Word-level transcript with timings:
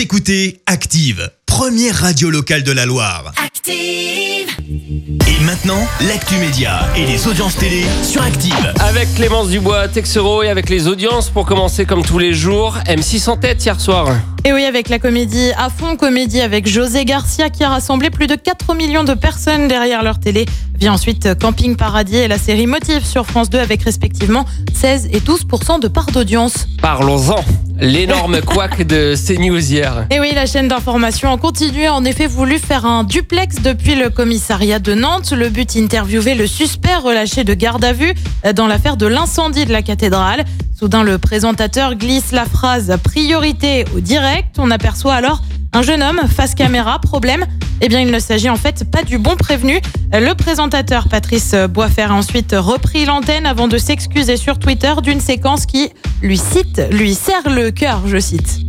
Vous 0.00 0.04
écoutez 0.04 0.62
Active, 0.64 1.30
première 1.44 1.94
radio 1.94 2.30
locale 2.30 2.62
de 2.62 2.72
la 2.72 2.86
Loire. 2.86 3.34
Active. 3.36 4.48
Et 4.56 5.44
maintenant, 5.44 5.86
l'actu 6.08 6.36
média 6.36 6.88
et 6.96 7.04
les 7.04 7.28
audiences 7.28 7.54
télé 7.56 7.84
sur 8.02 8.22
Active. 8.22 8.72
Avec 8.80 9.14
Clémence 9.14 9.50
Dubois, 9.50 9.88
Texero 9.88 10.42
et 10.42 10.48
avec 10.48 10.70
les 10.70 10.88
audiences 10.88 11.28
pour 11.28 11.44
commencer 11.44 11.84
comme 11.84 12.02
tous 12.02 12.18
les 12.18 12.32
jours. 12.32 12.78
M6 12.86 13.28
en 13.28 13.36
tête 13.36 13.62
hier 13.62 13.78
soir. 13.78 14.08
Et 14.46 14.54
oui, 14.54 14.64
avec 14.64 14.88
la 14.88 14.98
comédie 14.98 15.50
à 15.58 15.68
fond, 15.68 15.96
comédie 15.96 16.40
avec 16.40 16.66
José 16.66 17.04
Garcia 17.04 17.50
qui 17.50 17.62
a 17.62 17.68
rassemblé 17.68 18.08
plus 18.08 18.26
de 18.26 18.36
4 18.36 18.74
millions 18.74 19.04
de 19.04 19.12
personnes 19.12 19.68
derrière 19.68 20.02
leur 20.02 20.18
télé. 20.18 20.46
Vient 20.78 20.94
ensuite 20.94 21.38
Camping 21.38 21.76
Paradis 21.76 22.16
et 22.16 22.28
la 22.28 22.38
série 22.38 22.66
Motif 22.66 23.04
sur 23.04 23.26
France 23.26 23.50
2 23.50 23.58
avec 23.58 23.82
respectivement 23.82 24.46
16 24.72 25.10
et 25.12 25.20
12% 25.20 25.78
de 25.78 25.88
part 25.88 26.06
d'audience. 26.06 26.68
Parlons-en. 26.80 27.44
L'énorme 27.80 28.40
couac 28.46 28.86
de 28.86 29.14
CNews 29.14 29.58
hier. 29.58 30.06
Et 30.10 30.20
oui, 30.20 30.32
la 30.34 30.44
chaîne 30.44 30.68
d'information 30.68 31.30
en 31.30 31.38
continu 31.38 31.86
a 31.86 31.94
en 31.94 32.04
effet 32.04 32.26
voulu 32.26 32.58
faire 32.58 32.84
un 32.84 33.04
duplex 33.04 33.56
depuis 33.62 33.94
le 33.94 34.10
commissariat 34.10 34.78
de 34.78 34.92
Nantes. 34.92 35.32
Le 35.32 35.48
but, 35.48 35.76
interviewer 35.76 36.34
le 36.34 36.46
suspect 36.46 36.94
relâché 36.96 37.42
de 37.42 37.54
garde 37.54 37.84
à 37.84 37.94
vue 37.94 38.14
dans 38.54 38.66
l'affaire 38.66 38.98
de 38.98 39.06
l'incendie 39.06 39.64
de 39.64 39.72
la 39.72 39.80
cathédrale. 39.80 40.44
Soudain, 40.78 41.02
le 41.02 41.16
présentateur 41.18 41.94
glisse 41.94 42.32
la 42.32 42.44
phrase 42.44 42.96
priorité 43.02 43.86
au 43.96 44.00
direct. 44.00 44.56
On 44.58 44.70
aperçoit 44.70 45.14
alors 45.14 45.42
un 45.72 45.82
jeune 45.82 46.02
homme 46.02 46.20
face 46.28 46.54
caméra. 46.54 46.98
Problème 46.98 47.46
Eh 47.82 47.88
bien, 47.88 48.00
il 48.00 48.10
ne 48.10 48.18
s'agit 48.18 48.50
en 48.50 48.56
fait 48.56 48.84
pas 48.90 49.02
du 49.02 49.18
bon 49.18 49.36
prévenu. 49.36 49.80
Le 50.12 50.34
présentateur 50.34 51.08
Patrice 51.08 51.54
Boisfer 51.70 52.02
a 52.02 52.14
ensuite 52.14 52.54
repris 52.56 53.06
l'antenne 53.06 53.46
avant 53.46 53.68
de 53.68 53.78
s'excuser 53.78 54.36
sur 54.36 54.58
Twitter 54.58 54.92
d'une 55.02 55.20
séquence 55.20 55.64
qui, 55.64 55.90
lui 56.20 56.36
cite, 56.36 56.82
lui 56.90 57.14
serre 57.14 57.48
le 57.48 57.70
cœur, 57.70 58.02
je 58.06 58.18
cite. 58.18 58.60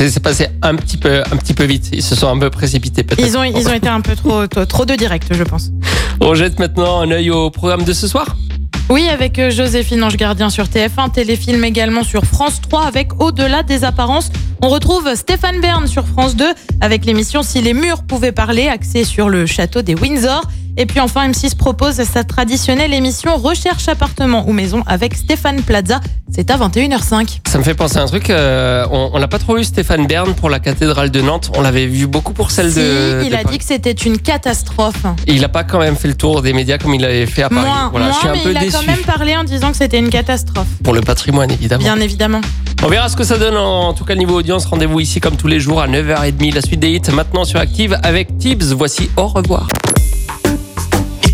C'est 0.00 0.20
passé 0.20 0.48
un 0.62 0.74
petit 0.74 0.96
peu, 0.96 1.20
un 1.20 1.36
petit 1.36 1.54
peu 1.54 1.64
vite. 1.64 1.90
Ils 1.92 2.02
se 2.02 2.16
sont 2.16 2.28
un 2.28 2.38
peu 2.38 2.50
précipités 2.50 3.04
peut-être. 3.04 3.24
Ils 3.24 3.36
ont, 3.36 3.44
ils 3.44 3.68
ont 3.68 3.72
été 3.74 3.88
un 3.88 4.00
peu 4.00 4.16
trop, 4.16 4.46
trop, 4.46 4.64
trop 4.64 4.84
de 4.84 4.94
direct, 4.94 5.28
je 5.32 5.44
pense. 5.44 5.70
On 6.20 6.34
jette 6.34 6.58
maintenant 6.58 7.00
un 7.00 7.10
œil 7.10 7.30
au 7.30 7.50
programme 7.50 7.84
de 7.84 7.92
ce 7.92 8.08
soir. 8.08 8.36
Oui, 8.90 9.08
avec 9.08 9.38
euh, 9.38 9.50
Joséphine 9.50 10.02
Ange 10.04 10.16
Gardien 10.16 10.50
sur 10.50 10.64
TF1, 10.66 11.12
téléfilm 11.12 11.64
également 11.64 12.02
sur 12.02 12.24
France 12.24 12.60
3 12.60 12.84
avec 12.86 13.20
Au-delà 13.20 13.62
des 13.62 13.84
apparences. 13.84 14.30
On 14.60 14.68
retrouve 14.68 15.14
Stéphane 15.14 15.60
Bern 15.60 15.86
sur 15.86 16.06
France 16.06 16.36
2 16.36 16.44
avec 16.80 17.04
l'émission 17.06 17.42
Si 17.42 17.60
les 17.62 17.74
murs 17.74 18.02
pouvaient 18.02 18.32
parler, 18.32 18.68
axée 18.68 19.04
sur 19.04 19.28
le 19.28 19.46
château 19.46 19.82
des 19.82 19.94
Windsor. 19.94 20.42
Et 20.78 20.86
puis 20.86 21.00
enfin, 21.00 21.28
M6 21.28 21.54
propose 21.56 21.96
sa 22.02 22.24
traditionnelle 22.24 22.94
émission 22.94 23.36
Recherche 23.36 23.88
appartement 23.88 24.44
ou 24.48 24.52
maison 24.52 24.82
avec 24.86 25.14
Stéphane 25.14 25.60
Plaza. 25.62 26.00
C'est 26.34 26.50
à 26.50 26.56
21h05. 26.56 27.40
Ça 27.46 27.58
me 27.58 27.62
fait 27.62 27.74
penser 27.74 27.98
à 27.98 28.02
un 28.02 28.06
truc. 28.06 28.30
euh, 28.30 28.86
on 28.90 29.18
l'a 29.18 29.28
pas 29.28 29.38
trop 29.38 29.58
eu 29.58 29.64
Stéphane 29.64 30.06
Bern 30.06 30.32
pour 30.34 30.48
la 30.48 30.60
cathédrale 30.60 31.10
de 31.10 31.20
Nantes. 31.20 31.50
On 31.56 31.60
l'avait 31.60 31.84
vu 31.86 32.06
beaucoup 32.06 32.32
pour 32.32 32.50
celle 32.50 32.70
Si, 32.72 32.78
de. 32.78 33.20
il 33.24 33.30
de 33.30 33.34
a 33.34 33.38
Paris. 33.42 33.52
dit 33.52 33.58
que 33.58 33.64
c'était 33.66 33.92
une 33.92 34.16
catastrophe. 34.18 35.04
Et 35.26 35.34
il 35.34 35.44
a 35.44 35.48
pas 35.50 35.62
quand 35.64 35.78
même 35.78 35.94
fait 35.96 36.08
le 36.08 36.14
tour 36.14 36.40
des 36.40 36.54
médias 36.54 36.78
comme 36.78 36.94
il 36.94 37.02
l'avait 37.02 37.26
fait 37.26 37.42
à 37.42 37.50
Paris. 37.50 37.66
Moins, 37.66 37.90
voilà, 37.90 38.10
je 38.10 38.14
suis 38.16 38.24
moins, 38.28 38.32
un 38.32 38.36
mais 38.38 38.42
peu 38.44 38.50
il 38.52 38.56
a 38.56 38.60
déçu 38.60 38.76
quand 38.78 38.86
même 38.86 39.02
parlé 39.04 39.36
en 39.36 39.44
disant 39.44 39.70
que 39.72 39.76
c'était 39.76 39.98
une 39.98 40.08
catastrophe. 40.08 40.68
pour 40.82 40.94
le 40.94 41.02
patrimoine 41.02 41.50
évidemment. 41.50 41.82
Bien 41.84 42.00
évidemment. 42.00 42.40
On 42.82 42.88
verra 42.88 43.10
ce 43.10 43.16
que 43.16 43.24
ça 43.24 43.36
donne 43.36 43.56
en, 43.58 43.88
en 43.88 43.92
tout 43.92 44.04
cas 44.06 44.14
niveau 44.14 44.36
audience. 44.38 44.64
Rendez-vous 44.64 45.00
ici 45.00 45.20
comme 45.20 45.36
tous 45.36 45.48
les 45.48 45.60
jours 45.60 45.82
à 45.82 45.86
9h30. 45.86 46.54
La 46.54 46.62
suite 46.62 46.80
des 46.80 46.90
hits 46.92 47.12
maintenant 47.12 47.44
sur 47.44 47.60
Active 47.60 47.98
avec 48.02 48.38
Tibbs. 48.38 48.72
Voici 48.74 49.10
au 49.18 49.26
revoir. 49.28 49.68